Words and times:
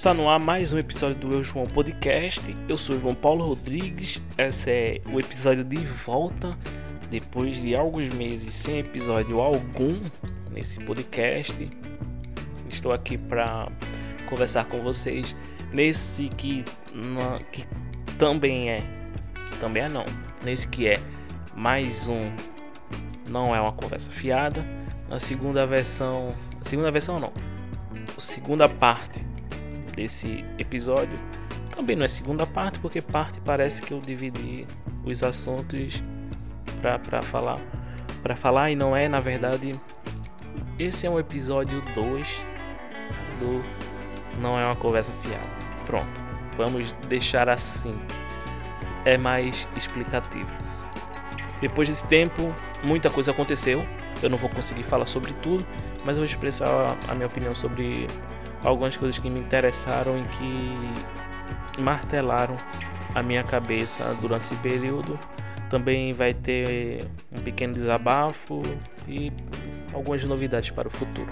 Está 0.00 0.14
no 0.14 0.30
ar 0.30 0.40
mais 0.40 0.72
um 0.72 0.78
episódio 0.78 1.16
do 1.16 1.34
Eu 1.34 1.44
João 1.44 1.66
Podcast. 1.66 2.56
Eu 2.66 2.78
sou 2.78 2.98
João 2.98 3.14
Paulo 3.14 3.44
Rodrigues. 3.44 4.18
Esse 4.38 4.70
é 4.70 5.00
o 5.12 5.20
episódio 5.20 5.62
de 5.62 5.76
volta 5.76 6.56
depois 7.10 7.60
de 7.60 7.76
alguns 7.76 8.08
meses 8.08 8.54
sem 8.54 8.78
episódio 8.78 9.42
algum 9.42 10.00
nesse 10.50 10.80
podcast. 10.80 11.68
Estou 12.70 12.92
aqui 12.92 13.18
para 13.18 13.70
conversar 14.26 14.64
com 14.64 14.82
vocês 14.82 15.36
nesse 15.70 16.30
que, 16.30 16.64
que 17.52 17.66
também 18.18 18.70
é, 18.70 18.80
também 19.60 19.82
é 19.82 19.88
não, 19.90 20.06
nesse 20.42 20.66
que 20.66 20.88
é 20.88 20.98
mais 21.54 22.08
um, 22.08 22.32
não 23.28 23.54
é 23.54 23.60
uma 23.60 23.72
conversa 23.72 24.10
fiada. 24.10 24.64
Na 25.10 25.18
segunda 25.18 25.66
versão, 25.66 26.32
segunda 26.62 26.90
versão 26.90 27.20
não, 27.20 27.34
a 28.16 28.20
segunda 28.20 28.66
parte 28.66 29.28
desse 29.94 30.44
episódio 30.58 31.18
também 31.74 31.96
não 31.96 32.04
é 32.04 32.08
segunda 32.08 32.46
parte, 32.46 32.78
porque 32.78 33.00
parte 33.00 33.40
parece 33.40 33.80
que 33.80 33.92
eu 33.92 34.00
dividi 34.00 34.66
os 35.04 35.22
assuntos 35.22 36.02
para 36.82 37.22
falar 37.22 37.58
para 38.22 38.36
falar 38.36 38.70
e 38.70 38.76
não 38.76 38.94
é, 38.94 39.08
na 39.08 39.20
verdade, 39.20 39.74
esse 40.78 41.06
é 41.06 41.10
um 41.10 41.18
episódio 41.18 41.82
2 41.94 42.44
do 43.38 43.64
não 44.38 44.52
é 44.52 44.64
uma 44.64 44.76
conversa 44.76 45.10
fiada. 45.22 45.48
Pronto, 45.86 46.08
vamos 46.56 46.92
deixar 47.08 47.48
assim. 47.48 47.94
É 49.04 49.16
mais 49.16 49.66
explicativo. 49.76 50.50
Depois 51.60 51.88
desse 51.88 52.06
tempo, 52.06 52.54
muita 52.82 53.08
coisa 53.08 53.30
aconteceu. 53.30 53.86
Eu 54.22 54.28
não 54.28 54.36
vou 54.36 54.50
conseguir 54.50 54.82
falar 54.82 55.06
sobre 55.06 55.32
tudo, 55.34 55.64
mas 56.04 56.16
eu 56.16 56.20
vou 56.20 56.26
expressar 56.26 56.96
a 57.08 57.14
minha 57.14 57.26
opinião 57.26 57.54
sobre 57.54 58.06
algumas 58.62 58.96
coisas 58.96 59.18
que 59.18 59.30
me 59.30 59.40
interessaram 59.40 60.18
e 60.18 60.22
que 60.22 61.80
martelaram 61.80 62.56
a 63.14 63.22
minha 63.22 63.42
cabeça 63.42 64.16
durante 64.20 64.44
esse 64.44 64.56
período. 64.56 65.18
Também 65.68 66.12
vai 66.12 66.34
ter 66.34 67.06
um 67.30 67.40
pequeno 67.40 67.72
desabafo 67.72 68.62
e 69.06 69.32
algumas 69.92 70.24
novidades 70.24 70.70
para 70.70 70.88
o 70.88 70.90
futuro. 70.90 71.28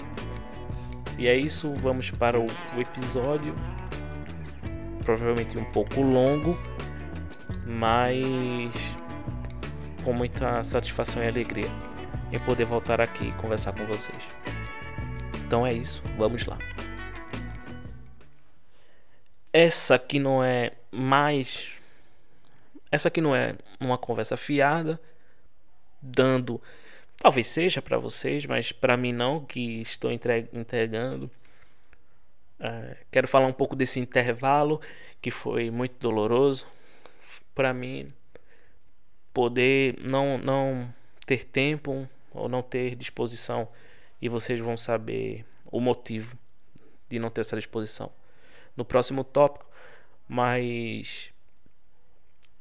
E 1.17 1.27
é 1.27 1.35
isso, 1.35 1.73
vamos 1.81 2.11
para 2.11 2.39
o, 2.39 2.45
episódio. 2.77 3.53
Provavelmente 5.03 5.57
um 5.57 5.65
pouco 5.65 6.01
longo, 6.01 6.57
mas 7.65 8.95
com 10.03 10.13
muita 10.13 10.63
satisfação 10.63 11.23
e 11.23 11.27
alegria 11.27 11.69
em 12.31 12.39
poder 12.39 12.65
voltar 12.65 13.01
aqui 13.01 13.27
e 13.27 13.31
conversar 13.33 13.73
com 13.73 13.85
vocês. 13.85 14.27
Então 15.45 15.65
é 15.65 15.73
isso, 15.73 16.01
vamos 16.17 16.45
lá. 16.45 16.57
Essa 19.51 19.95
aqui 19.95 20.19
não 20.19 20.43
é 20.43 20.71
mais. 20.91 21.71
Essa 22.91 23.07
aqui 23.07 23.19
não 23.19 23.35
é 23.35 23.55
uma 23.79 23.97
conversa 23.97 24.37
fiada, 24.37 24.99
dando. 26.01 26.61
Talvez 27.17 27.47
seja 27.47 27.81
para 27.81 27.97
vocês, 27.97 28.45
mas 28.45 28.71
para 28.71 28.95
mim 28.95 29.11
não, 29.11 29.43
que 29.43 29.81
estou 29.81 30.11
entregando. 30.11 31.29
É, 32.59 32.97
quero 33.11 33.27
falar 33.27 33.47
um 33.47 33.53
pouco 33.53 33.75
desse 33.75 33.99
intervalo 33.99 34.81
que 35.21 35.31
foi 35.31 35.71
muito 35.71 35.97
doloroso 35.99 36.67
para 37.55 37.73
mim 37.73 38.13
poder 39.33 39.95
não 40.09 40.37
não 40.37 40.93
ter 41.25 41.45
tempo 41.45 42.07
ou 42.31 42.49
não 42.49 42.61
ter 42.61 42.95
disposição 42.95 43.69
e 44.21 44.27
vocês 44.27 44.59
vão 44.59 44.75
saber 44.75 45.45
o 45.71 45.79
motivo 45.79 46.37
de 47.07 47.17
não 47.17 47.29
ter 47.29 47.41
essa 47.41 47.55
disposição 47.55 48.11
no 48.79 48.85
próximo 48.85 49.23
tópico, 49.23 49.65
mas 50.27 51.29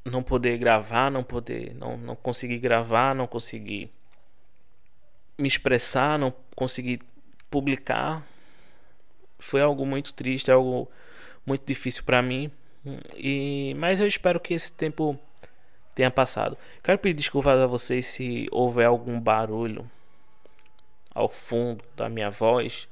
não 0.05 0.23
poder 0.23 0.59
gravar, 0.59 1.11
não 1.11 1.23
poder, 1.23 1.75
não, 1.75 1.97
não 1.97 2.17
conseguir 2.17 2.59
gravar, 2.59 3.15
não 3.15 3.27
conseguir 3.27 3.91
me 5.39 5.47
expressar, 5.47 6.19
não 6.19 6.35
conseguir 6.57 7.01
publicar, 7.49 8.27
foi 9.39 9.63
algo 9.63 9.87
muito 9.87 10.13
triste, 10.13 10.51
algo 10.51 10.91
muito 11.47 11.65
difícil 11.65 12.03
para 12.03 12.21
mim. 12.21 12.51
E 13.17 13.75
mas 13.79 14.01
eu 14.01 14.07
espero 14.07 14.41
que 14.41 14.55
esse 14.55 14.73
tempo 14.73 15.19
tenha 15.95 16.11
passado. 16.11 16.59
Quero 16.83 16.99
pedir 16.99 17.15
desculpas 17.15 17.59
a 17.61 17.67
vocês 17.67 18.07
se 18.07 18.49
houver 18.51 18.87
algum 18.87 19.21
barulho 19.21 19.89
ao 21.15 21.29
fundo 21.29 21.85
da 21.97 22.09
minha 22.09 22.31
voz 22.31 22.89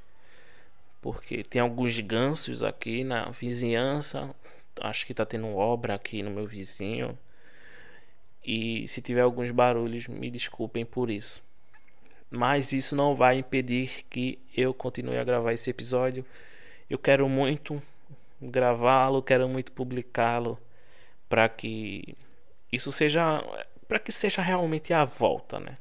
porque 1.13 1.45
tem 1.45 1.61
alguns 1.63 2.01
gansos 2.01 2.65
aqui 2.65 3.05
na 3.05 3.31
vizinhança. 3.31 4.35
Acho 4.81 5.07
que 5.07 5.15
tá 5.15 5.25
tendo 5.25 5.47
obra 5.55 5.95
aqui 5.95 6.21
no 6.21 6.33
meu 6.33 6.45
vizinho. 6.45 7.17
E 8.45 8.89
se 8.89 9.01
tiver 9.01 9.21
alguns 9.21 9.53
barulhos, 9.53 10.09
me 10.09 10.29
desculpem 10.29 10.85
por 10.85 11.09
isso. 11.09 11.41
Mas 12.29 12.73
isso 12.73 12.97
não 12.97 13.15
vai 13.15 13.39
impedir 13.39 14.05
que 14.11 14.37
eu 14.53 14.75
continue 14.75 15.17
a 15.17 15.23
gravar 15.23 15.53
esse 15.53 15.71
episódio. 15.71 16.27
Eu 16.91 16.99
quero 16.99 17.29
muito 17.29 17.81
gravá-lo, 18.43 19.23
quero 19.23 19.49
muito 19.49 19.71
publicá-lo 19.71 20.59
para 21.29 21.49
que 21.49 22.17
isso 22.73 22.91
seja 22.91 23.45
para 23.87 24.01
que 24.01 24.11
seja 24.11 24.43
realmente 24.43 24.93
a 24.93 25.05
volta, 25.05 25.61
né? 25.61 25.79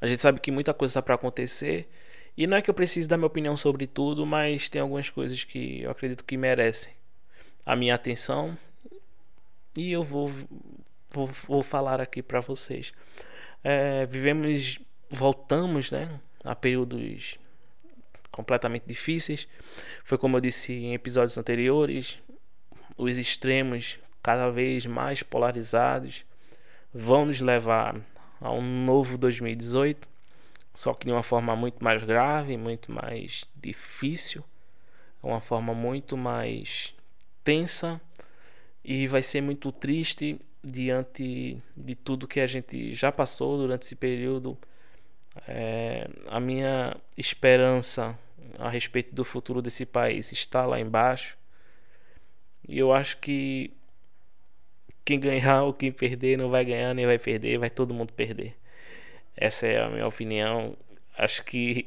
A 0.00 0.08
gente 0.08 0.20
sabe 0.20 0.40
que 0.40 0.50
muita 0.50 0.74
coisa 0.74 0.90
está 0.90 1.02
para 1.02 1.14
acontecer 1.14 1.88
e 2.38 2.46
não 2.46 2.56
é 2.56 2.62
que 2.62 2.70
eu 2.70 2.74
precise 2.74 3.08
dar 3.08 3.16
minha 3.16 3.26
opinião 3.26 3.56
sobre 3.56 3.84
tudo, 3.84 4.24
mas 4.24 4.68
tem 4.68 4.80
algumas 4.80 5.10
coisas 5.10 5.42
que 5.42 5.82
eu 5.82 5.90
acredito 5.90 6.24
que 6.24 6.36
merecem 6.36 6.92
a 7.66 7.74
minha 7.74 7.96
atenção 7.96 8.56
e 9.76 9.90
eu 9.90 10.04
vou, 10.04 10.30
vou, 11.10 11.26
vou 11.48 11.64
falar 11.64 12.00
aqui 12.00 12.22
para 12.22 12.38
vocês. 12.38 12.92
É, 13.64 14.06
vivemos, 14.06 14.78
voltamos, 15.10 15.90
né, 15.90 16.08
a 16.44 16.54
períodos 16.54 17.40
completamente 18.30 18.84
difíceis. 18.86 19.48
Foi 20.04 20.16
como 20.16 20.36
eu 20.36 20.40
disse 20.40 20.72
em 20.72 20.94
episódios 20.94 21.36
anteriores, 21.38 22.20
os 22.96 23.18
extremos 23.18 23.98
cada 24.22 24.48
vez 24.48 24.86
mais 24.86 25.24
polarizados 25.24 26.24
vão 26.94 27.26
nos 27.26 27.40
levar 27.40 28.00
a 28.40 28.52
um 28.52 28.84
novo 28.84 29.18
2018 29.18 30.17
só 30.72 30.94
que 30.94 31.06
de 31.06 31.12
uma 31.12 31.22
forma 31.22 31.56
muito 31.56 31.82
mais 31.82 32.02
grave, 32.02 32.56
muito 32.56 32.92
mais 32.92 33.44
difícil, 33.54 34.44
uma 35.22 35.40
forma 35.40 35.74
muito 35.74 36.16
mais 36.16 36.94
tensa 37.42 38.00
e 38.84 39.06
vai 39.06 39.22
ser 39.22 39.40
muito 39.40 39.72
triste 39.72 40.40
diante 40.62 41.62
de 41.76 41.94
tudo 41.94 42.28
que 42.28 42.40
a 42.40 42.46
gente 42.46 42.92
já 42.94 43.10
passou 43.10 43.56
durante 43.58 43.82
esse 43.82 43.96
período. 43.96 44.56
É, 45.46 46.08
a 46.28 46.40
minha 46.40 46.96
esperança 47.16 48.18
a 48.58 48.68
respeito 48.68 49.14
do 49.14 49.24
futuro 49.24 49.62
desse 49.62 49.86
país 49.86 50.32
está 50.32 50.66
lá 50.66 50.80
embaixo 50.80 51.36
e 52.66 52.78
eu 52.78 52.92
acho 52.92 53.18
que 53.18 53.72
quem 55.04 55.18
ganhar 55.18 55.62
ou 55.62 55.72
quem 55.72 55.90
perder 55.90 56.36
não 56.36 56.50
vai 56.50 56.64
ganhar 56.64 56.92
nem 56.92 57.06
vai 57.06 57.18
perder, 57.18 57.58
vai 57.58 57.70
todo 57.70 57.94
mundo 57.94 58.12
perder. 58.12 58.57
Essa 59.40 59.68
é 59.68 59.80
a 59.80 59.88
minha 59.88 60.06
opinião. 60.06 60.76
Acho 61.16 61.44
que 61.44 61.86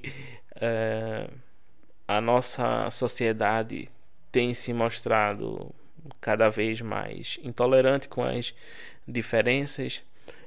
uh, 0.55 1.31
a 2.07 2.21
nossa 2.21 2.89
sociedade 2.89 3.89
tem 4.31 4.53
se 4.53 4.71
mostrado 4.71 5.69
cada 6.21 6.49
vez 6.49 6.79
mais 6.79 7.39
intolerante 7.43 8.07
com 8.07 8.23
as 8.23 8.55
diferenças. 9.05 10.01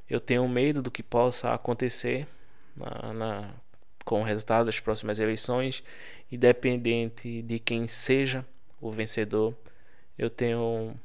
Eu 0.09 0.19
tenho 0.19 0.49
medo 0.49 0.81
do 0.81 0.91
que 0.91 1.03
possa 1.03 1.53
acontecer 1.53 2.27
na, 2.75 3.13
na, 3.13 3.51
com 4.05 4.23
o 4.23 4.25
resultado 4.25 4.65
das 4.65 4.81
próximas 4.81 5.19
eleições, 5.19 5.85
independente 6.33 7.43
de 7.43 7.59
quem 7.59 7.87
seja 7.87 8.47
o 8.81 8.91
vencedor. 8.91 9.55
Eu 10.17 10.31
tenho 10.31 10.97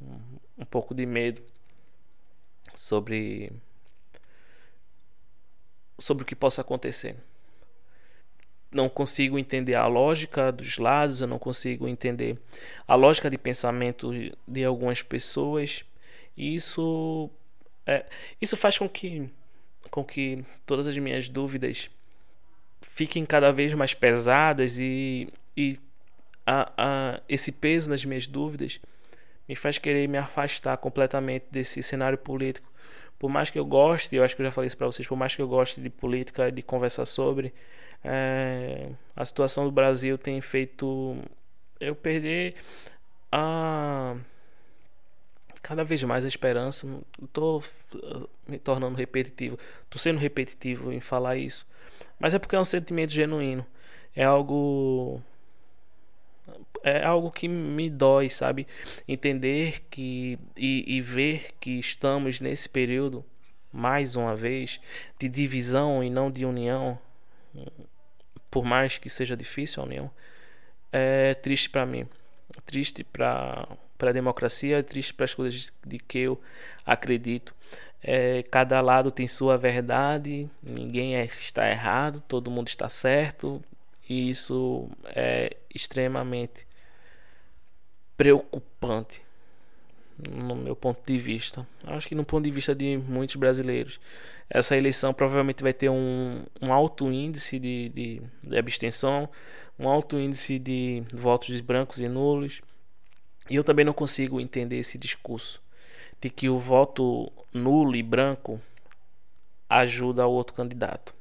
um, 0.00 0.18
um 0.58 0.64
pouco 0.64 0.94
de 0.94 1.04
medo 1.04 1.42
sobre 2.76 3.52
sobre 5.98 6.22
o 6.22 6.26
que 6.26 6.34
possa 6.34 6.60
acontecer. 6.60 7.16
Não 8.72 8.88
consigo 8.88 9.38
entender 9.38 9.74
a 9.74 9.86
lógica 9.86 10.52
dos 10.52 10.78
lados, 10.78 11.20
eu 11.20 11.26
não 11.26 11.38
consigo 11.38 11.88
entender 11.88 12.38
a 12.86 12.94
lógica 12.94 13.30
de 13.30 13.38
pensamento 13.38 14.10
de 14.46 14.64
algumas 14.64 15.02
pessoas. 15.02 15.84
E 16.36 16.54
isso, 16.54 17.30
é, 17.86 18.04
isso 18.40 18.56
faz 18.56 18.76
com 18.76 18.88
que, 18.88 19.30
com 19.90 20.04
que 20.04 20.44
todas 20.66 20.86
as 20.86 20.98
minhas 20.98 21.28
dúvidas 21.28 21.88
fiquem 22.82 23.24
cada 23.24 23.52
vez 23.52 23.72
mais 23.72 23.94
pesadas 23.94 24.78
e, 24.78 25.28
e 25.56 25.78
a, 26.46 26.72
a, 26.76 27.20
esse 27.28 27.50
peso 27.50 27.90
nas 27.90 28.04
minhas 28.04 28.26
dúvidas 28.26 28.80
me 29.48 29.56
faz 29.56 29.78
querer 29.78 30.08
me 30.08 30.18
afastar 30.18 30.76
completamente 30.76 31.46
desse 31.50 31.82
cenário 31.82 32.18
político 32.18 32.70
por 33.18 33.30
mais 33.30 33.50
que 33.50 33.58
eu 33.58 33.64
goste, 33.64 34.14
eu 34.14 34.22
acho 34.24 34.36
que 34.36 34.42
eu 34.42 34.46
já 34.46 34.52
falei 34.52 34.66
isso 34.66 34.76
para 34.76 34.86
vocês, 34.86 35.06
por 35.06 35.16
mais 35.16 35.34
que 35.34 35.42
eu 35.42 35.48
goste 35.48 35.80
de 35.80 35.90
política, 35.90 36.50
de 36.52 36.62
conversar 36.62 37.06
sobre, 37.06 37.52
é, 38.04 38.90
a 39.14 39.24
situação 39.24 39.64
do 39.64 39.72
Brasil 39.72 40.18
tem 40.18 40.40
feito 40.40 41.16
eu 41.80 41.94
perder 41.94 42.54
a 43.32 44.16
cada 45.62 45.82
vez 45.82 46.00
mais 46.04 46.24
a 46.24 46.28
esperança. 46.28 46.86
Estou 47.20 47.60
uh, 47.94 48.28
me 48.46 48.58
tornando 48.58 48.96
repetitivo, 48.96 49.58
estou 49.84 49.98
sendo 49.98 50.18
repetitivo 50.18 50.92
em 50.92 51.00
falar 51.00 51.36
isso, 51.36 51.66
mas 52.20 52.34
é 52.34 52.38
porque 52.38 52.54
é 52.54 52.60
um 52.60 52.64
sentimento 52.64 53.10
genuíno, 53.10 53.66
é 54.14 54.24
algo 54.24 55.20
é 56.82 57.04
algo 57.04 57.30
que 57.30 57.48
me 57.48 57.90
dói, 57.90 58.30
sabe? 58.30 58.66
Entender 59.08 59.82
que 59.90 60.38
e, 60.56 60.96
e 60.96 61.00
ver 61.00 61.52
que 61.60 61.78
estamos 61.78 62.40
nesse 62.40 62.68
período 62.68 63.24
mais 63.72 64.16
uma 64.16 64.34
vez 64.34 64.80
de 65.18 65.28
divisão 65.28 66.02
e 66.02 66.08
não 66.08 66.30
de 66.30 66.44
união, 66.46 66.98
por 68.50 68.64
mais 68.64 68.98
que 68.98 69.10
seja 69.10 69.36
difícil 69.36 69.82
a 69.82 69.86
união, 69.86 70.10
é 70.92 71.34
triste 71.34 71.68
para 71.68 71.84
mim, 71.84 72.06
triste 72.64 73.04
para 73.04 73.68
para 73.98 74.10
a 74.10 74.12
democracia, 74.12 74.78
é 74.78 74.82
triste 74.82 75.14
para 75.14 75.24
as 75.24 75.34
coisas 75.34 75.72
de 75.86 75.98
que 75.98 76.18
eu 76.18 76.40
acredito. 76.84 77.54
É, 78.02 78.42
cada 78.44 78.80
lado 78.80 79.10
tem 79.10 79.26
sua 79.26 79.56
verdade, 79.56 80.48
ninguém 80.62 81.16
é, 81.16 81.24
está 81.24 81.68
errado, 81.68 82.22
todo 82.28 82.50
mundo 82.50 82.68
está 82.68 82.88
certo, 82.88 83.62
e 84.08 84.30
isso 84.30 84.88
é 85.04 85.56
extremamente 85.74 86.66
preocupante 88.16 89.22
no 90.30 90.54
meu 90.56 90.74
ponto 90.74 91.00
de 91.04 91.18
vista. 91.18 91.66
Acho 91.84 92.08
que 92.08 92.14
no 92.14 92.24
ponto 92.24 92.44
de 92.44 92.50
vista 92.50 92.74
de 92.74 92.96
muitos 92.96 93.36
brasileiros. 93.36 94.00
Essa 94.48 94.76
eleição 94.76 95.12
provavelmente 95.12 95.62
vai 95.62 95.72
ter 95.72 95.90
um, 95.90 96.42
um 96.62 96.72
alto 96.72 97.12
índice 97.12 97.58
de, 97.58 97.88
de, 97.90 98.22
de 98.42 98.56
abstenção, 98.56 99.28
um 99.78 99.88
alto 99.88 100.18
índice 100.18 100.58
de 100.58 101.02
votos 101.12 101.60
brancos 101.60 102.00
e 102.00 102.08
nulos. 102.08 102.62
E 103.50 103.56
eu 103.56 103.64
também 103.64 103.84
não 103.84 103.92
consigo 103.92 104.40
entender 104.40 104.78
esse 104.78 104.96
discurso 104.96 105.60
de 106.20 106.30
que 106.30 106.48
o 106.48 106.58
voto 106.58 107.30
nulo 107.52 107.94
e 107.94 108.02
branco 108.02 108.60
ajuda 109.68 110.26
o 110.26 110.32
outro 110.32 110.54
candidato. 110.54 111.14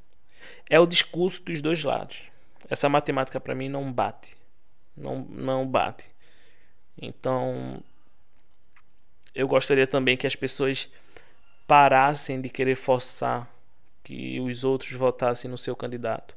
É 0.69 0.79
o 0.79 0.85
discurso 0.85 1.43
dos 1.43 1.61
dois 1.61 1.83
lados. 1.83 2.34
Essa 2.69 2.89
matemática 2.89 3.39
para 3.39 3.55
mim 3.55 3.69
não 3.69 3.91
bate. 3.91 4.37
Não, 4.95 5.19
não 5.29 5.67
bate. 5.67 6.09
Então, 6.99 7.83
eu 9.33 9.47
gostaria 9.47 9.85
também 9.85 10.15
que 10.15 10.25
as 10.25 10.35
pessoas 10.35 10.89
parassem 11.67 12.39
de 12.39 12.49
querer 12.49 12.75
forçar 12.75 13.49
que 14.03 14.39
os 14.39 14.63
outros 14.63 14.91
votassem 14.91 15.49
no 15.49 15.57
seu 15.57 15.75
candidato. 15.75 16.35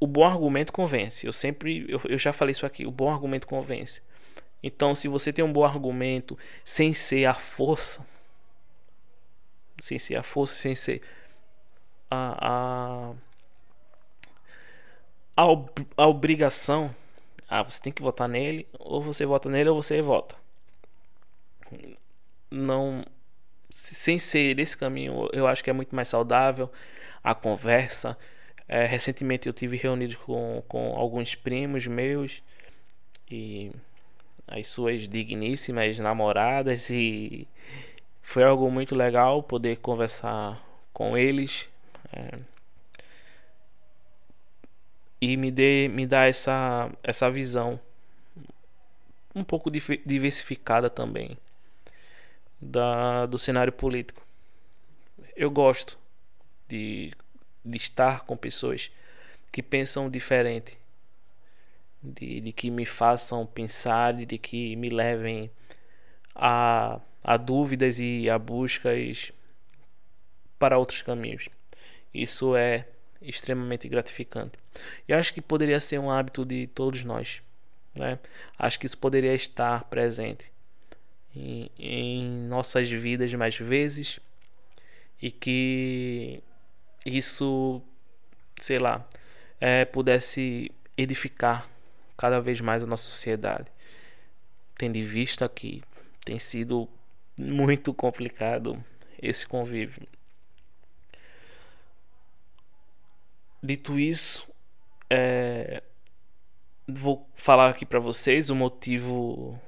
O 0.00 0.06
bom 0.06 0.24
argumento 0.24 0.72
convence. 0.72 1.26
Eu 1.26 1.32
sempre, 1.32 1.84
eu, 1.88 2.00
eu 2.04 2.16
já 2.16 2.32
falei 2.32 2.52
isso 2.52 2.64
aqui. 2.64 2.86
O 2.86 2.90
bom 2.90 3.12
argumento 3.12 3.46
convence. 3.48 4.00
Então, 4.62 4.94
se 4.94 5.08
você 5.08 5.32
tem 5.32 5.44
um 5.44 5.52
bom 5.52 5.64
argumento 5.64 6.38
sem 6.64 6.94
ser 6.94 7.26
a 7.26 7.34
força, 7.34 8.04
sem 9.80 9.98
ser 9.98 10.16
a 10.16 10.22
força, 10.22 10.54
sem 10.54 10.74
ser 10.74 11.02
a, 12.10 13.10
a, 13.10 13.14
a, 15.38 16.02
a 16.02 16.06
obrigação 16.06 16.92
ah, 17.48 17.62
você 17.62 17.80
tem 17.80 17.92
que 17.92 18.02
votar 18.02 18.28
nele, 18.28 18.66
ou 18.78 19.00
você 19.00 19.24
vota 19.24 19.48
nele 19.48 19.70
ou 19.70 19.82
você 19.82 20.02
vota. 20.02 20.36
Não. 22.50 23.04
Sem 23.70 24.18
ser 24.18 24.58
esse 24.58 24.76
caminho, 24.76 25.28
eu 25.32 25.46
acho 25.46 25.62
que 25.62 25.70
é 25.70 25.72
muito 25.72 25.94
mais 25.94 26.08
saudável 26.08 26.70
a 27.22 27.34
conversa. 27.34 28.18
É, 28.66 28.84
recentemente 28.84 29.46
eu 29.46 29.52
tive 29.52 29.76
reunido 29.76 30.16
com, 30.18 30.62
com 30.68 30.94
alguns 30.96 31.34
primos 31.34 31.86
meus 31.86 32.42
e 33.30 33.72
as 34.46 34.66
suas 34.66 35.08
digníssimas 35.08 35.98
namoradas 35.98 36.90
e 36.90 37.46
foi 38.22 38.44
algo 38.44 38.70
muito 38.70 38.94
legal 38.94 39.42
poder 39.42 39.76
conversar 39.78 40.62
com 40.92 41.16
eles. 41.16 41.66
É, 42.12 42.38
e 45.20 45.36
me 45.36 45.50
dê 45.50 45.88
me 45.88 46.06
dá 46.06 46.26
essa 46.26 46.90
essa 47.02 47.30
visão 47.30 47.80
um 49.34 49.44
pouco 49.44 49.70
diversificada 49.70 50.88
também 50.90 51.36
da 52.60 53.26
do 53.26 53.38
cenário 53.38 53.72
político. 53.72 54.22
Eu 55.36 55.50
gosto 55.50 55.98
de, 56.68 57.12
de 57.64 57.76
estar 57.76 58.24
com 58.24 58.36
pessoas 58.36 58.90
que 59.52 59.62
pensam 59.62 60.10
diferente, 60.10 60.76
de, 62.02 62.40
de 62.40 62.52
que 62.52 62.70
me 62.70 62.84
façam 62.84 63.46
pensar, 63.46 64.12
de 64.14 64.38
que 64.38 64.74
me 64.76 64.90
levem 64.90 65.50
a, 66.34 67.00
a 67.22 67.36
dúvidas 67.36 68.00
e 68.00 68.28
a 68.28 68.38
buscas 68.38 69.32
para 70.58 70.78
outros 70.78 71.02
caminhos. 71.02 71.48
Isso 72.12 72.56
é 72.56 72.86
extremamente 73.20 73.88
gratificante. 73.88 74.58
E 75.06 75.12
acho 75.12 75.34
que 75.34 75.40
poderia 75.40 75.80
ser 75.80 75.98
um 75.98 76.10
hábito 76.10 76.44
de 76.44 76.66
todos 76.68 77.04
nós. 77.04 77.42
Né? 77.94 78.18
Acho 78.58 78.78
que 78.78 78.86
isso 78.86 78.98
poderia 78.98 79.34
estar 79.34 79.84
presente 79.84 80.50
em, 81.34 81.70
em 81.78 82.24
nossas 82.48 82.88
vidas 82.88 83.32
mais 83.34 83.56
vezes 83.56 84.20
e 85.20 85.30
que 85.30 86.42
isso, 87.04 87.82
sei 88.60 88.78
lá, 88.78 89.06
é, 89.60 89.84
pudesse 89.84 90.70
edificar 90.96 91.68
cada 92.16 92.40
vez 92.40 92.60
mais 92.60 92.82
a 92.82 92.86
nossa 92.86 93.08
sociedade. 93.08 93.66
Tendo 94.76 94.96
em 94.96 95.04
vista 95.04 95.48
que 95.48 95.82
tem 96.24 96.38
sido 96.38 96.88
muito 97.38 97.92
complicado 97.94 98.82
esse 99.20 99.46
convívio. 99.46 100.06
Dito 103.62 103.98
isso, 103.98 104.46
é, 105.10 105.82
vou 106.86 107.28
falar 107.34 107.70
aqui 107.70 107.84
para 107.84 107.98
vocês 107.98 108.50
o 108.50 108.54
motivo 108.54 109.60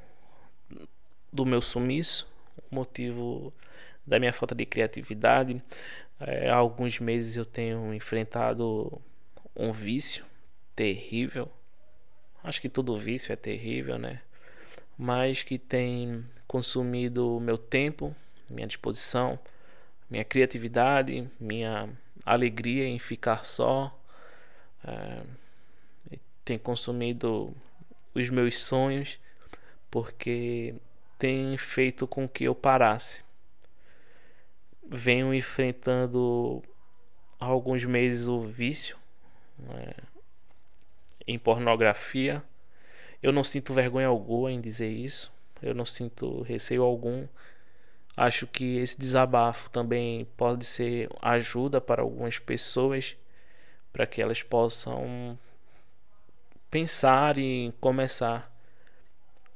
do 1.32 1.44
meu 1.44 1.60
sumiço, 1.60 2.30
o 2.70 2.74
motivo 2.74 3.52
da 4.06 4.18
minha 4.20 4.32
falta 4.32 4.54
de 4.54 4.64
criatividade. 4.64 5.62
É, 6.20 6.48
há 6.50 6.54
alguns 6.54 7.00
meses 7.00 7.36
eu 7.36 7.44
tenho 7.44 7.92
enfrentado 7.92 9.00
um 9.56 9.72
vício 9.72 10.24
terrível. 10.76 11.50
Acho 12.44 12.60
que 12.60 12.68
todo 12.68 12.96
vício 12.96 13.32
é 13.32 13.36
terrível, 13.36 13.98
né? 13.98 14.22
Mas 14.96 15.42
que 15.42 15.58
tem 15.58 16.24
consumido 16.46 17.40
meu 17.40 17.58
tempo, 17.58 18.14
minha 18.48 18.66
disposição, 18.66 19.38
minha 20.08 20.24
criatividade, 20.24 21.28
minha 21.40 21.88
alegria 22.24 22.86
em 22.86 22.98
ficar 22.98 23.44
só. 23.44 23.96
É, 24.84 25.22
tem 26.44 26.58
consumido 26.58 27.54
os 28.14 28.28
meus 28.30 28.58
sonhos 28.58 29.18
porque 29.90 30.74
tem 31.18 31.56
feito 31.56 32.06
com 32.06 32.28
que 32.28 32.44
eu 32.44 32.54
parasse. 32.54 33.22
Venho 34.86 35.34
enfrentando 35.34 36.62
há 37.38 37.46
alguns 37.46 37.84
meses 37.84 38.26
o 38.26 38.40
vício 38.40 38.96
né, 39.58 39.92
em 41.26 41.38
pornografia. 41.38 42.42
Eu 43.22 43.32
não 43.32 43.44
sinto 43.44 43.74
vergonha 43.74 44.06
alguma 44.06 44.50
em 44.50 44.60
dizer 44.60 44.88
isso. 44.88 45.32
Eu 45.62 45.74
não 45.74 45.84
sinto 45.84 46.42
receio 46.42 46.82
algum 46.82 47.26
Acho 48.20 48.46
que 48.46 48.76
esse 48.76 49.00
desabafo 49.00 49.70
também 49.70 50.26
pode 50.36 50.66
ser 50.66 51.08
ajuda 51.22 51.80
para 51.80 52.02
algumas 52.02 52.38
pessoas 52.38 53.16
para 53.94 54.06
que 54.06 54.20
elas 54.20 54.42
possam 54.42 55.38
pensar 56.70 57.38
e 57.38 57.72
começar 57.80 58.54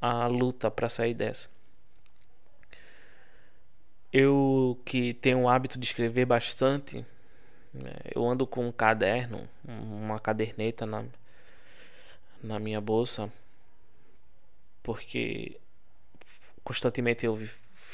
a 0.00 0.26
luta 0.28 0.70
para 0.70 0.88
sair 0.88 1.12
dessa. 1.12 1.50
Eu 4.10 4.80
que 4.82 5.12
tenho 5.12 5.42
o 5.42 5.48
hábito 5.50 5.78
de 5.78 5.84
escrever 5.84 6.24
bastante, 6.24 7.04
né, 7.70 7.92
eu 8.14 8.26
ando 8.26 8.46
com 8.46 8.66
um 8.66 8.72
caderno, 8.72 9.46
uma 9.62 10.18
caderneta 10.18 10.86
na, 10.86 11.04
na 12.42 12.58
minha 12.58 12.80
bolsa, 12.80 13.30
porque 14.82 15.60
constantemente 16.64 17.26
eu 17.26 17.38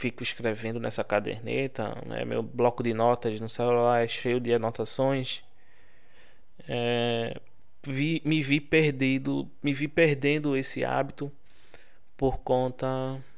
fico 0.00 0.22
escrevendo 0.22 0.80
nessa 0.80 1.04
caderneta, 1.04 1.94
né? 2.06 2.24
meu 2.24 2.42
bloco 2.42 2.82
de 2.82 2.94
notas 2.94 3.38
no 3.38 3.50
celular 3.50 4.02
é 4.02 4.08
cheio 4.08 4.40
de 4.40 4.50
anotações. 4.50 5.44
É, 6.66 7.38
vi, 7.86 8.22
me 8.24 8.42
vi 8.42 8.62
perdido, 8.62 9.50
me 9.62 9.74
vi 9.74 9.86
perdendo 9.86 10.56
esse 10.56 10.86
hábito 10.86 11.30
por 12.16 12.38
conta 12.38 12.88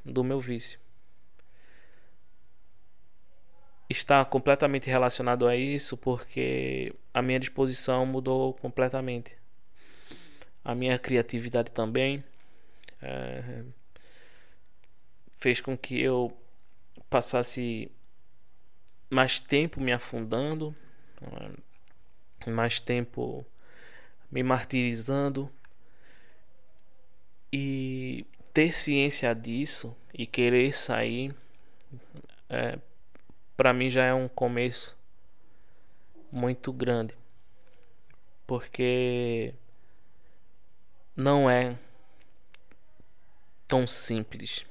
do 0.04 0.22
meu 0.22 0.38
vício. 0.38 0.78
Está 3.90 4.24
completamente 4.24 4.88
relacionado 4.88 5.48
a 5.48 5.56
isso 5.56 5.96
porque 5.96 6.94
a 7.12 7.20
minha 7.20 7.40
disposição 7.40 8.06
mudou 8.06 8.54
completamente. 8.54 9.36
a 10.64 10.76
minha 10.76 10.96
criatividade 10.96 11.72
também. 11.72 12.22
É, 13.02 13.64
fez 15.38 15.60
com 15.60 15.76
que 15.76 16.00
eu 16.00 16.32
passasse 17.12 17.92
mais 19.10 19.38
tempo 19.38 19.78
me 19.78 19.92
afundando, 19.92 20.74
mais 22.46 22.80
tempo 22.80 23.44
me 24.30 24.42
martirizando. 24.42 25.52
E 27.52 28.24
ter 28.54 28.72
ciência 28.72 29.34
disso 29.34 29.94
e 30.14 30.26
querer 30.26 30.72
sair 30.72 31.34
é, 32.48 32.78
para 33.54 33.74
mim 33.74 33.90
já 33.90 34.06
é 34.06 34.14
um 34.14 34.26
começo 34.26 34.96
muito 36.30 36.72
grande. 36.72 37.14
Porque 38.46 39.52
não 41.14 41.50
é 41.50 41.76
tão 43.68 43.86
simples 43.86 44.64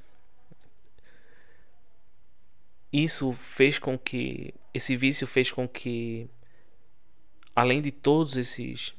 isso 2.92 3.32
fez 3.34 3.80
com 3.80 3.98
que 3.98 4.54
esse 4.74 4.96
vício 4.98 5.26
fez 5.26 5.52
com 5.52 5.68
que 5.68 6.30
além 7.56 7.82
de 7.82 7.92
todos 7.92 8.36
esses 8.38 8.94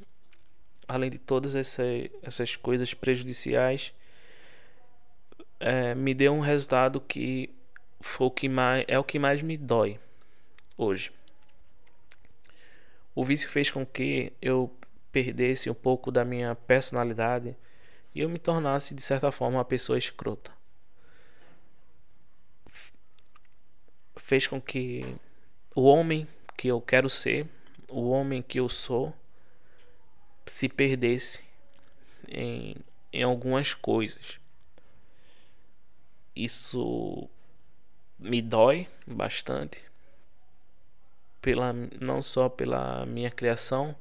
além 0.89 1.11
de 1.11 1.19
todas 1.19 1.55
essa, 1.55 1.83
essas 2.23 2.57
coisas 2.57 2.95
prejudiciais 2.95 3.93
é, 5.61 5.95
me 5.95 6.15
deu 6.15 6.33
um 6.33 6.41
resultado 6.41 7.01
que 7.01 7.51
foi 8.01 8.27
o 8.27 8.31
que 8.31 8.49
mais 8.49 8.85
é 8.89 8.99
o 8.99 9.05
que 9.05 9.19
mais 9.19 9.43
me 9.43 9.57
dói 9.57 9.99
hoje. 10.77 11.13
O 13.15 13.25
vício 13.25 13.49
fez 13.49 13.71
com 13.71 13.85
que 13.85 14.33
eu 14.41 14.75
perdesse 15.13 15.69
um 15.69 15.75
pouco 15.75 16.11
da 16.11 16.25
minha 16.25 16.55
personalidade 16.55 17.55
e 18.15 18.21
eu 18.21 18.29
me 18.29 18.39
tornasse 18.39 18.95
de 18.95 19.03
certa 19.03 19.31
forma 19.31 19.59
uma 19.59 19.65
pessoa 19.65 19.99
escrota 19.99 20.51
fez 24.33 24.47
com 24.47 24.59
que 24.59 25.05
o 25.75 25.83
homem 25.83 26.27
que 26.57 26.69
eu 26.69 26.81
quero 26.81 27.07
ser, 27.07 27.47
o 27.91 28.09
homem 28.09 28.41
que 28.41 28.59
eu 28.59 28.67
sou, 28.67 29.15
se 30.47 30.71
perdesse 30.71 31.45
em, 32.27 32.75
em 33.13 33.23
algumas 33.23 33.75
coisas. 33.75 34.41
Isso 36.35 37.29
me 38.19 38.41
dói 38.41 38.89
bastante, 39.07 39.85
pela, 41.43 41.75
não 42.01 42.23
só 42.23 42.49
pela 42.49 43.05
minha 43.05 43.31
criação, 43.31 43.95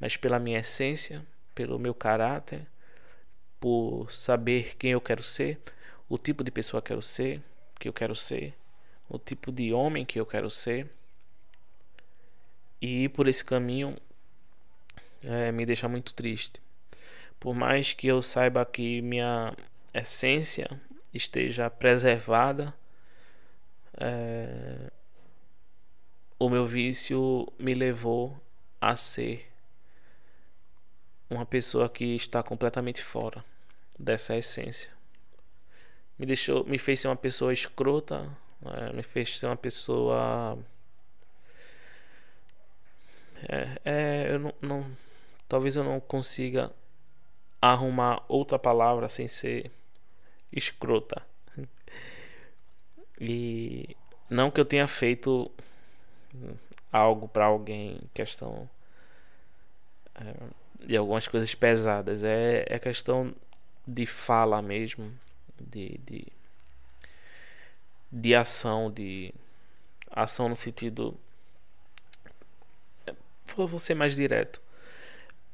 mas 0.00 0.16
pela 0.16 0.40
minha 0.40 0.58
essência, 0.58 1.24
pelo 1.54 1.78
meu 1.78 1.94
caráter, 1.94 2.66
por 3.60 4.12
saber 4.12 4.74
quem 4.76 4.90
eu 4.90 5.00
quero 5.00 5.22
ser, 5.22 5.60
o 6.08 6.18
tipo 6.18 6.42
de 6.42 6.50
pessoa 6.50 6.82
que 6.82 6.92
eu 6.92 6.96
quero 6.96 7.02
ser, 7.02 7.40
que 7.78 7.88
eu 7.88 7.92
quero 7.92 8.16
ser 8.16 8.52
o 9.08 9.18
tipo 9.18 9.52
de 9.52 9.72
homem 9.72 10.04
que 10.04 10.18
eu 10.18 10.26
quero 10.26 10.50
ser. 10.50 10.90
E 12.80 13.04
ir 13.04 13.08
por 13.10 13.28
esse 13.28 13.44
caminho 13.44 13.96
é, 15.22 15.50
me 15.52 15.64
deixa 15.64 15.88
muito 15.88 16.12
triste. 16.14 16.60
Por 17.40 17.54
mais 17.54 17.92
que 17.92 18.06
eu 18.06 18.20
saiba 18.22 18.64
que 18.64 19.00
minha 19.02 19.54
essência 19.92 20.68
esteja 21.12 21.70
preservada, 21.70 22.74
é, 23.96 24.90
o 26.38 26.48
meu 26.50 26.66
vício 26.66 27.50
me 27.58 27.74
levou 27.74 28.38
a 28.80 28.96
ser 28.96 29.50
uma 31.30 31.46
pessoa 31.46 31.88
que 31.88 32.16
está 32.16 32.42
completamente 32.42 33.02
fora 33.02 33.44
dessa 33.98 34.36
essência. 34.36 34.90
Me 36.18 36.26
deixou, 36.26 36.64
me 36.64 36.78
fez 36.78 37.00
ser 37.00 37.08
uma 37.08 37.16
pessoa 37.16 37.52
escrota, 37.52 38.30
é, 38.66 38.92
me 38.92 39.02
fez 39.02 39.38
ser 39.38 39.46
uma 39.46 39.56
pessoa. 39.56 40.58
É, 43.48 43.80
é, 43.84 44.34
eu 44.34 44.38
não, 44.38 44.54
não, 44.60 44.86
talvez 45.48 45.76
eu 45.76 45.84
não 45.84 46.00
consiga 46.00 46.72
arrumar 47.60 48.22
outra 48.28 48.58
palavra 48.58 49.08
sem 49.08 49.28
ser 49.28 49.70
escrota. 50.52 51.22
E 53.20 53.96
não 54.28 54.50
que 54.50 54.60
eu 54.60 54.64
tenha 54.64 54.88
feito 54.88 55.50
algo 56.92 57.28
para 57.28 57.46
alguém, 57.46 58.00
questão 58.12 58.68
é, 60.14 60.34
de 60.86 60.96
algumas 60.96 61.26
coisas 61.28 61.54
pesadas, 61.54 62.24
é, 62.24 62.64
é 62.68 62.78
questão 62.78 63.34
de 63.86 64.06
fala 64.06 64.60
mesmo, 64.62 65.12
de, 65.60 65.98
de 66.04 66.26
de 68.14 68.32
ação, 68.32 68.92
de 68.92 69.34
ação 70.08 70.48
no 70.48 70.54
sentido. 70.54 71.18
Vou 73.56 73.78
ser 73.78 73.94
mais 73.94 74.14
direto. 74.14 74.62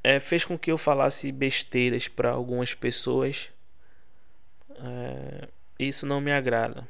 É, 0.05 0.21
fez 0.21 0.45
com 0.45 0.59
que 0.59 0.71
eu 0.71 0.77
falasse 0.77 1.33
besteiras 1.33 2.07
para 2.07 2.31
algumas 2.31 2.75
pessoas. 2.75 3.51
É, 4.77 5.49
isso 5.79 6.05
não 6.07 6.21
me 6.21 6.31
agrada. 6.31 6.87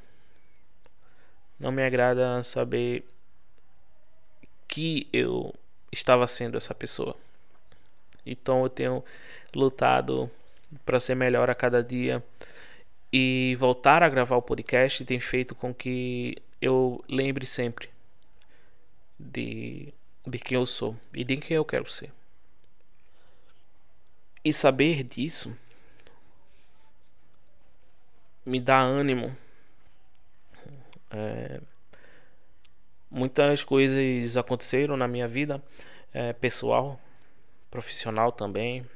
Não 1.59 1.71
me 1.71 1.85
agrada 1.85 2.43
saber 2.43 3.05
que 4.67 5.09
eu 5.13 5.55
estava 5.93 6.27
sendo 6.27 6.57
essa 6.57 6.75
pessoa. 6.75 7.17
Então 8.27 8.63
eu 8.65 8.69
tenho 8.69 9.05
lutado 9.55 10.31
para 10.85 11.01
ser 11.01 11.15
melhor 11.15 11.49
a 11.49 11.55
cada 11.55 11.83
dia 11.83 12.23
e 13.13 13.57
voltar 13.59 14.03
a 14.03 14.09
gravar 14.09 14.37
o 14.37 14.43
podcast 14.43 15.05
tem 15.05 15.19
feito 15.19 15.55
com 15.55 15.75
que 15.75 16.37
eu 16.61 17.05
lembre 17.09 17.47
sempre 17.47 17.91
de, 19.19 19.93
de 20.27 20.39
quem 20.39 20.57
eu 20.57 20.67
sou 20.67 20.97
e 21.13 21.25
de 21.25 21.37
quem 21.37 21.57
eu 21.57 21.65
quero 21.65 21.91
ser. 21.91 22.13
E 24.45 24.53
saber 24.53 25.03
disso 25.03 25.57
me 28.45 28.61
dá 28.61 28.81
ânimo. 28.81 29.37
É, 31.11 31.61
muitas 33.11 33.65
coisas 33.65 34.37
aconteceram 34.37 34.97
na 34.97 35.09
minha 35.09 35.27
vida 35.27 35.63
é, 36.13 36.33
pessoal, 36.33 37.01
profissional 37.71 38.33
também, 38.33 38.87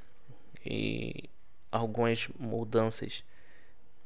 e 0.65 1.29
algumas 1.71 2.29
mudanças 2.39 3.25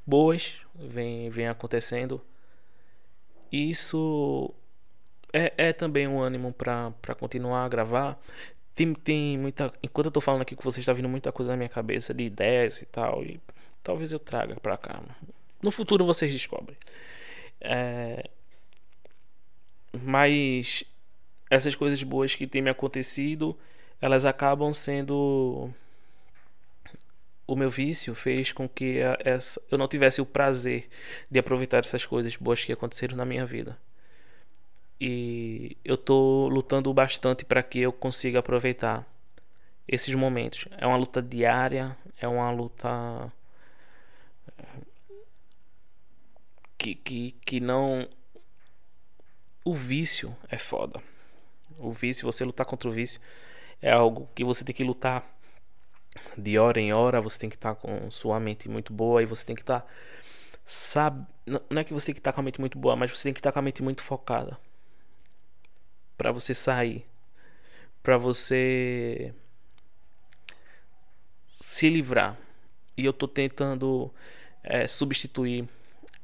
boas 0.09 0.55
vem, 0.75 1.29
vem 1.29 1.47
acontecendo. 1.49 2.21
E 3.53 3.69
isso 3.69 4.55
é, 5.33 5.53
é 5.57 5.73
também 5.73 6.09
um 6.09 6.19
ânimo 6.19 6.53
para 6.53 7.15
continuar 7.19 7.65
a 7.65 7.69
gravar. 7.69 8.19
Tem, 8.75 8.95
tem 8.95 9.37
muita. 9.37 9.73
Enquanto 9.83 10.07
eu 10.07 10.13
tô 10.13 10.21
falando 10.21 10.43
aqui 10.43 10.57
com 10.57 10.63
você, 10.63 10.81
está 10.81 10.93
vindo 10.93 11.09
muita 11.09 11.31
coisa 11.31 11.53
na 11.53 11.57
minha 11.57 11.69
cabeça 11.69 12.15
de 12.15 12.25
ideias 12.25 12.81
e 12.81 12.87
tal. 12.87 13.23
E 13.23 13.41
talvez 13.83 14.13
eu 14.13 14.19
traga 14.19 14.57
para 14.57 14.77
cá. 14.79 15.03
No 15.63 15.71
futuro 15.71 16.07
vocês 16.07 16.33
descobrem. 16.33 16.77
É, 17.61 18.31
mas 19.93 20.85
essas 21.51 21.75
coisas 21.75 22.03
boas 22.03 22.35
que 22.35 22.47
têm 22.47 22.63
me 22.63 22.71
acontecido, 22.71 23.59
elas 24.01 24.25
acabam 24.25 24.73
sendo 24.73 25.71
o 27.49 27.57
meu 27.57 27.71
vício 27.71 28.15
fez 28.15 28.53
com 28.53 28.69
que 28.69 28.99
essa, 29.25 29.61
eu 29.71 29.79
não 29.79 29.89
tivesse 29.89 30.21
o 30.21 30.27
prazer 30.27 30.87
de 31.31 31.39
aproveitar 31.39 31.79
essas 31.79 32.05
coisas 32.05 32.37
boas 32.37 32.63
que 32.63 32.71
aconteceram 32.71 33.17
na 33.17 33.25
minha 33.25 33.47
vida. 33.47 33.79
E 35.01 35.75
eu 35.83 35.97
tô 35.97 36.47
lutando 36.49 36.93
bastante 36.93 37.47
para 37.47 37.63
que 37.63 37.79
eu 37.79 37.91
consiga 37.91 38.41
aproveitar 38.41 39.07
esses 39.87 40.15
momentos. 40.15 40.69
É 40.77 40.87
uma 40.87 40.99
luta 40.99 41.23
diária, 41.23 41.97
é 42.21 42.29
uma 42.29 42.51
luta 42.51 43.33
que, 46.77 46.95
que, 46.97 47.33
que 47.47 47.61
não. 47.61 48.07
O 49.65 49.75
vício 49.75 50.37
é 50.51 50.59
foda. 50.59 51.03
O 51.79 51.93
vício, 51.93 52.27
você 52.27 52.45
lutar 52.45 52.67
contra 52.67 52.91
o 52.91 52.93
vício, 52.93 53.21
é 53.81 53.91
algo 53.91 54.29
que 54.35 54.45
você 54.45 54.65
tem 54.65 54.75
que 54.75 54.85
lutar 54.85 55.25
de 56.37 56.59
hora 56.59 56.81
em 56.81 56.93
hora, 56.93 57.21
você 57.21 57.39
tem 57.39 57.51
que 57.51 57.57
estar 57.57 57.75
tá 57.75 57.81
com 57.81 58.11
sua 58.11 58.39
mente 58.41 58.69
muito 58.69 58.93
boa 58.93 59.23
e 59.23 59.27
você 59.27 59.45
tem 59.45 59.57
que 59.57 59.63
estar. 59.63 59.81
Tá, 59.81 59.87
sabe, 60.65 61.27
não 61.47 61.81
é 61.81 61.85
que 61.85 61.93
você 61.93 62.07
tem 62.07 62.15
que 62.15 62.21
estar 62.21 62.33
tá 62.33 62.35
com 62.35 62.41
a 62.41 62.45
mente 62.45 62.61
muito 62.61 62.79
boa, 62.79 62.97
mas 62.97 63.11
você 63.11 63.25
tem 63.25 63.33
que 63.33 63.41
estar 63.41 63.51
tá 63.51 63.55
com 63.55 63.59
a 63.61 63.63
mente 63.63 63.83
muito 63.83 64.03
focada. 64.03 64.59
para 66.17 66.33
você 66.33 66.55
sair. 66.55 67.07
para 68.03 68.17
você 68.17 69.35
se 71.51 71.89
livrar. 71.91 72.37
E 72.97 73.05
eu 73.05 73.13
tô 73.13 73.29
tentando 73.29 74.13
é, 74.63 74.87
substituir 74.87 75.69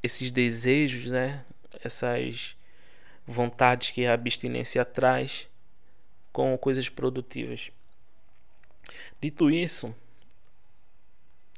esses 0.03 0.31
desejos, 0.31 1.11
né? 1.11 1.45
Essas 1.83 2.57
vontades 3.27 3.91
que 3.91 4.07
a 4.07 4.15
abstinência 4.15 4.85
traz 4.85 5.49
com 6.33 6.57
coisas 6.59 6.89
produtivas. 6.89 7.71
Dito 9.21 9.51
isso, 9.51 9.95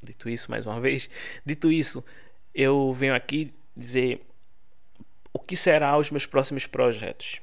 Dito 0.02 0.28
isso, 0.28 0.50
mais 0.50 0.66
uma 0.66 0.80
vez, 0.80 1.08
dito 1.44 1.70
isso, 1.70 2.04
eu 2.54 2.92
venho 2.92 3.14
aqui 3.14 3.52
dizer 3.76 4.24
o 5.32 5.38
que 5.38 5.56
será 5.56 5.96
os 5.98 6.10
meus 6.10 6.26
próximos 6.26 6.66
projetos. 6.66 7.40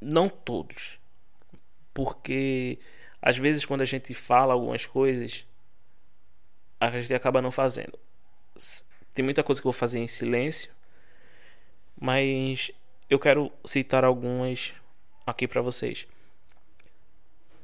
Não 0.00 0.28
todos, 0.28 1.00
porque 1.94 2.78
às 3.20 3.36
vezes 3.38 3.64
quando 3.64 3.80
a 3.80 3.86
gente 3.86 4.12
fala 4.14 4.52
algumas 4.52 4.84
coisas, 4.84 5.46
a 6.80 6.90
gente 6.90 7.14
acaba 7.14 7.42
não 7.42 7.50
fazendo. 7.50 7.98
Tem 9.14 9.24
muita 9.24 9.42
coisa 9.42 9.60
que 9.60 9.66
eu 9.66 9.72
vou 9.72 9.78
fazer 9.78 9.98
em 9.98 10.06
silêncio, 10.06 10.72
mas 11.98 12.70
eu 13.08 13.18
quero 13.18 13.50
citar 13.64 14.04
algumas 14.04 14.74
aqui 15.26 15.48
para 15.48 15.62
vocês. 15.62 16.06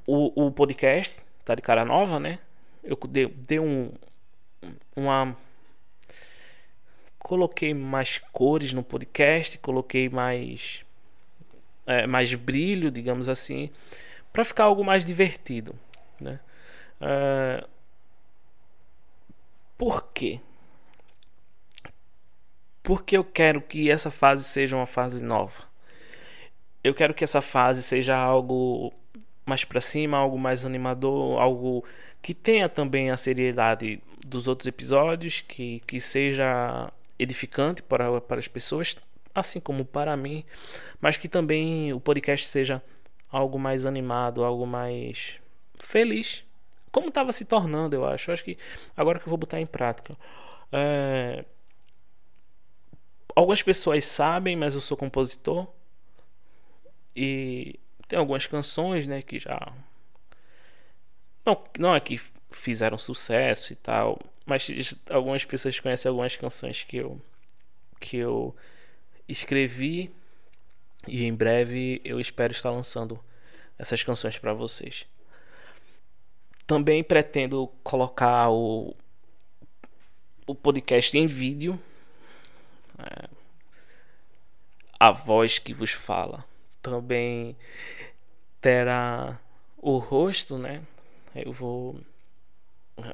O, 0.06 0.46
o 0.46 0.50
podcast 0.50 1.24
tá 1.44 1.54
de 1.54 1.62
cara 1.62 1.84
nova, 1.84 2.20
né? 2.20 2.38
Eu 2.82 2.96
dei, 3.08 3.26
dei 3.26 3.58
um 3.58 3.92
uma 4.94 5.36
coloquei 7.18 7.72
mais 7.72 8.18
cores 8.18 8.72
no 8.72 8.82
podcast, 8.82 9.58
coloquei 9.58 10.08
mais 10.08 10.84
é, 11.86 12.06
mais 12.06 12.34
brilho, 12.34 12.90
digamos 12.90 13.28
assim, 13.28 13.70
para 14.32 14.44
ficar 14.44 14.64
algo 14.64 14.84
mais 14.84 15.04
divertido, 15.04 15.74
né? 16.20 16.40
Uh, 17.00 17.66
por 19.76 20.12
quê? 20.12 20.40
Porque 22.82 23.16
eu 23.16 23.24
quero 23.24 23.60
que 23.62 23.90
essa 23.90 24.10
fase 24.10 24.44
seja 24.44 24.76
uma 24.76 24.86
fase 24.86 25.24
nova. 25.24 25.64
Eu 26.82 26.94
quero 26.94 27.14
que 27.14 27.24
essa 27.24 27.40
fase 27.40 27.82
seja 27.82 28.16
algo 28.16 28.92
mais 29.44 29.64
para 29.64 29.80
cima, 29.80 30.16
algo 30.16 30.38
mais 30.38 30.64
animador, 30.64 31.40
algo 31.40 31.84
que 32.22 32.34
tenha 32.34 32.68
também 32.68 33.10
a 33.10 33.16
seriedade 33.16 34.00
dos 34.26 34.48
outros 34.48 34.66
episódios, 34.66 35.42
que, 35.42 35.80
que 35.86 36.00
seja 36.00 36.90
edificante 37.18 37.82
para, 37.82 38.20
para 38.20 38.38
as 38.38 38.48
pessoas, 38.48 38.96
assim 39.34 39.60
como 39.60 39.84
para 39.84 40.16
mim, 40.16 40.44
mas 41.00 41.16
que 41.16 41.28
também 41.28 41.92
o 41.92 42.00
podcast 42.00 42.46
seja 42.46 42.82
algo 43.30 43.58
mais 43.58 43.84
animado, 43.86 44.44
algo 44.44 44.66
mais 44.66 45.38
feliz, 45.78 46.44
como 46.90 47.08
estava 47.08 47.32
se 47.32 47.44
tornando, 47.44 47.96
eu 47.96 48.06
acho. 48.06 48.30
Eu 48.30 48.32
acho 48.32 48.44
que 48.44 48.56
agora 48.96 49.18
que 49.18 49.26
eu 49.26 49.30
vou 49.30 49.36
botar 49.36 49.60
em 49.60 49.66
prática. 49.66 50.14
É, 50.72 51.44
Algumas 53.34 53.62
pessoas 53.62 54.04
sabem, 54.04 54.54
mas 54.54 54.74
eu 54.74 54.80
sou 54.80 54.96
compositor. 54.96 55.66
E 57.16 57.78
tem 58.08 58.18
algumas 58.18 58.46
canções, 58.46 59.06
né, 59.06 59.22
que 59.22 59.38
já 59.38 59.72
não, 61.44 61.62
não 61.78 61.94
é 61.94 62.00
que 62.00 62.20
fizeram 62.50 62.96
sucesso 62.96 63.72
e 63.72 63.76
tal, 63.76 64.18
mas 64.46 64.96
algumas 65.10 65.44
pessoas 65.44 65.78
conhecem 65.78 66.08
algumas 66.08 66.36
canções 66.36 66.84
que 66.84 66.96
eu 66.96 67.20
que 68.00 68.16
eu 68.16 68.54
escrevi 69.28 70.10
e 71.06 71.24
em 71.24 71.34
breve 71.34 72.00
eu 72.04 72.20
espero 72.20 72.52
estar 72.52 72.70
lançando 72.70 73.18
essas 73.78 74.02
canções 74.02 74.38
para 74.38 74.52
vocês. 74.52 75.06
Também 76.66 77.02
pretendo 77.02 77.68
colocar 77.82 78.50
o 78.50 78.94
o 80.46 80.54
podcast 80.54 81.16
em 81.16 81.26
vídeo 81.26 81.80
é, 82.98 83.28
a 85.00 85.10
voz 85.10 85.58
que 85.58 85.74
vos 85.74 85.92
fala. 85.92 86.44
Também 86.84 87.56
terá 88.60 89.40
o 89.78 89.96
rosto, 89.96 90.58
né? 90.58 90.82
Eu 91.34 91.50
vou. 91.50 91.98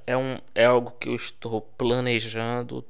É, 0.04 0.16
um, 0.16 0.38
é 0.56 0.64
algo 0.64 0.90
que 0.99 1.08
eu 1.08 1.14
estou 1.14 1.62
planejando. 1.62 2.84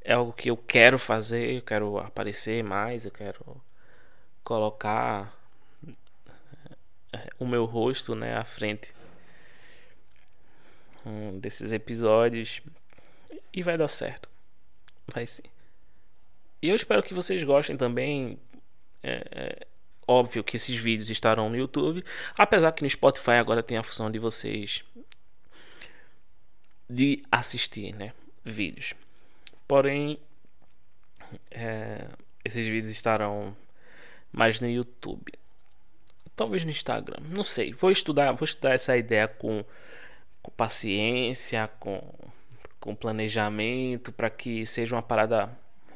É 0.00 0.14
algo 0.14 0.32
que 0.32 0.50
eu 0.50 0.56
quero 0.56 0.98
fazer. 0.98 1.54
Eu 1.54 1.62
quero 1.62 1.98
aparecer 1.98 2.64
mais. 2.64 3.04
Eu 3.04 3.12
quero 3.12 3.62
colocar 4.42 5.32
é, 7.12 7.28
o 7.38 7.46
meu 7.46 7.64
rosto 7.64 8.16
né, 8.16 8.36
à 8.36 8.42
frente 8.42 8.92
um 11.06 11.38
desses 11.38 11.70
episódios. 11.70 12.60
E 13.52 13.62
vai 13.62 13.78
dar 13.78 13.86
certo. 13.86 14.28
Vai 15.06 15.26
sim. 15.26 15.44
E 16.60 16.68
eu 16.68 16.74
espero 16.74 17.04
que 17.04 17.14
vocês 17.14 17.44
gostem 17.44 17.76
também. 17.76 18.36
É, 19.00 19.22
é, 19.30 19.66
óbvio 20.12 20.44
que 20.44 20.56
esses 20.56 20.76
vídeos 20.76 21.10
estarão 21.10 21.48
no 21.48 21.56
YouTube. 21.56 22.04
Apesar 22.36 22.72
que 22.72 22.82
no 22.82 22.90
Spotify 22.90 23.32
agora 23.32 23.62
tem 23.62 23.78
a 23.78 23.82
função 23.82 24.10
de 24.10 24.18
vocês 24.18 24.84
de 26.88 27.22
assistir 27.30 27.94
né, 27.94 28.12
vídeos. 28.44 28.94
Porém, 29.66 30.18
é, 31.50 32.06
esses 32.44 32.66
vídeos 32.66 32.88
estarão 32.88 33.56
mais 34.30 34.60
no 34.60 34.68
YouTube. 34.68 35.32
Talvez 36.36 36.64
no 36.64 36.70
Instagram. 36.70 37.22
Não 37.28 37.42
sei. 37.42 37.72
Vou 37.72 37.90
estudar, 37.90 38.32
vou 38.32 38.44
estudar 38.44 38.74
essa 38.74 38.96
ideia 38.96 39.28
com, 39.28 39.64
com 40.42 40.50
paciência, 40.52 41.70
com, 41.78 42.02
com 42.80 42.94
planejamento, 42.94 44.12
para 44.12 44.30
que 44.30 44.66
seja 44.66 44.94
uma 44.94 45.02
parada 45.02 45.50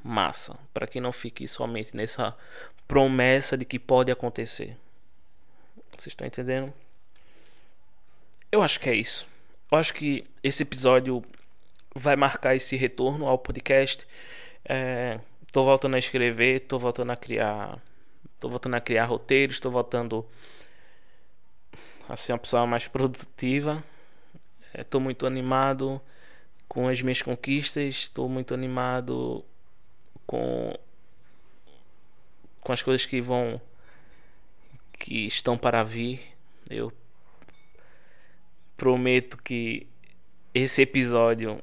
massa, 0.06 0.56
para 0.72 0.86
que 0.86 1.00
não 1.00 1.12
fique 1.12 1.48
somente 1.48 1.96
nessa 1.96 2.36
promessa 2.86 3.56
de 3.56 3.64
que 3.64 3.78
pode 3.78 4.12
acontecer. 4.12 4.76
Vocês 5.90 6.08
estão 6.08 6.26
entendendo? 6.26 6.72
Eu 8.52 8.62
acho 8.62 8.78
que 8.78 8.88
é 8.88 8.94
isso. 8.94 9.26
Eu 9.70 9.78
acho 9.78 9.92
que 9.92 10.24
esse 10.42 10.62
episódio 10.62 11.24
vai 11.94 12.14
marcar 12.14 12.54
esse 12.54 12.76
retorno 12.76 13.26
ao 13.26 13.36
podcast. 13.36 14.06
É, 14.64 15.18
tô 15.50 15.64
voltando 15.64 15.96
a 15.96 15.98
escrever, 15.98 16.60
tô 16.60 16.78
voltando 16.78 17.10
a 17.10 17.16
criar, 17.16 17.82
tô 18.38 18.48
voltando 18.48 18.74
a 18.74 18.80
criar 18.80 19.06
roteiros, 19.06 19.58
tô 19.58 19.70
voltando 19.70 20.24
a 22.08 22.16
ser 22.16 22.32
uma 22.32 22.38
pessoa 22.38 22.66
mais 22.66 22.86
produtiva. 22.86 23.82
Estou 24.72 25.00
é, 25.00 25.04
muito 25.04 25.26
animado 25.26 26.00
com 26.68 26.88
as 26.88 27.02
minhas 27.02 27.22
conquistas, 27.22 27.94
estou 27.94 28.28
muito 28.28 28.54
animado 28.54 29.44
com 30.26 30.72
com 32.60 32.72
as 32.72 32.82
coisas 32.82 33.06
que 33.06 33.20
vão 33.20 33.60
que 34.98 35.26
estão 35.26 35.56
para 35.56 35.82
vir. 35.84 36.20
Eu 36.68 36.92
prometo 38.76 39.38
que 39.38 39.86
esse 40.52 40.82
episódio 40.82 41.62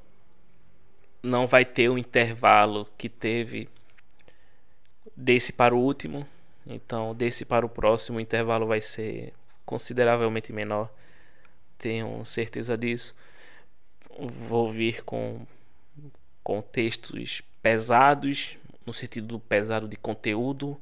não 1.21 1.47
vai 1.47 1.65
ter 1.65 1.89
o 1.89 1.97
intervalo 1.97 2.87
que 2.97 3.09
teve 3.09 3.67
desse 5.15 5.53
para 5.53 5.75
o 5.75 5.79
último. 5.79 6.27
Então, 6.65 7.13
desse 7.13 7.43
para 7.43 7.65
o 7.65 7.69
próximo, 7.69 8.17
o 8.17 8.21
intervalo 8.21 8.65
vai 8.65 8.81
ser 8.81 9.33
consideravelmente 9.65 10.53
menor. 10.53 10.89
Tenho 11.77 12.23
certeza 12.25 12.77
disso. 12.77 13.15
Vou 14.47 14.71
vir 14.71 15.03
com, 15.03 15.45
com 16.43 16.61
textos 16.61 17.41
pesados, 17.63 18.57
no 18.85 18.93
sentido 18.93 19.39
pesado 19.39 19.87
de 19.87 19.95
conteúdo, 19.95 20.79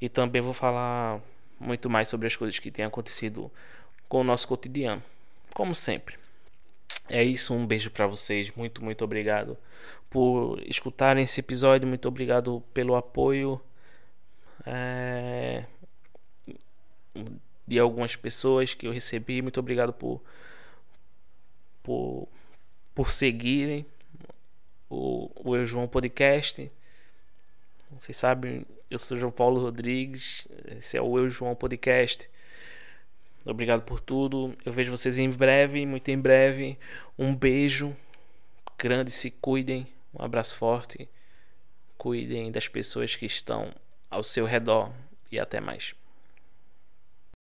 e 0.00 0.08
também 0.08 0.40
vou 0.40 0.54
falar 0.54 1.20
muito 1.58 1.90
mais 1.90 2.06
sobre 2.06 2.28
as 2.28 2.36
coisas 2.36 2.58
que 2.60 2.70
têm 2.70 2.84
acontecido 2.84 3.50
com 4.08 4.20
o 4.20 4.24
nosso 4.24 4.46
cotidiano, 4.46 5.02
como 5.52 5.74
sempre. 5.74 6.16
É 7.08 7.22
isso, 7.22 7.52
um 7.52 7.66
beijo 7.66 7.90
para 7.90 8.06
vocês, 8.06 8.52
muito, 8.54 8.82
muito 8.82 9.02
obrigado 9.04 9.58
por 10.08 10.62
escutarem 10.66 11.24
esse 11.24 11.40
episódio, 11.40 11.88
muito 11.88 12.06
obrigado 12.06 12.62
pelo 12.72 12.94
apoio 12.94 13.60
é, 14.64 15.64
de 17.66 17.78
algumas 17.78 18.14
pessoas 18.14 18.72
que 18.72 18.86
eu 18.86 18.92
recebi, 18.92 19.42
muito 19.42 19.58
obrigado 19.58 19.92
por, 19.92 20.22
por, 21.82 22.28
por 22.94 23.10
seguirem 23.10 23.84
o, 24.88 25.30
o 25.44 25.64
João 25.64 25.86
Podcast. 25.86 26.70
Vocês 27.90 28.16
sabem, 28.16 28.66
eu 28.90 28.98
sou 28.98 29.16
João 29.16 29.32
Paulo 29.32 29.60
Rodrigues. 29.60 30.46
Esse 30.76 30.96
é 30.96 31.02
o 31.02 31.18
Eu 31.18 31.30
João 31.30 31.54
Podcast. 31.54 32.28
Obrigado 33.44 33.82
por 33.82 34.00
tudo. 34.00 34.54
Eu 34.64 34.72
vejo 34.72 34.90
vocês 34.90 35.18
em 35.18 35.30
breve, 35.30 35.84
muito 35.86 36.08
em 36.10 36.18
breve. 36.18 36.78
Um 37.18 37.34
beijo 37.34 37.96
grande, 38.78 39.10
se 39.10 39.30
cuidem. 39.30 39.86
Um 40.14 40.22
abraço 40.22 40.54
forte. 40.56 41.08
Cuidem 41.96 42.50
das 42.52 42.68
pessoas 42.68 43.16
que 43.16 43.26
estão 43.26 43.74
ao 44.10 44.22
seu 44.22 44.44
redor 44.44 44.92
e 45.30 45.38
até 45.38 45.60
mais. 45.60 45.94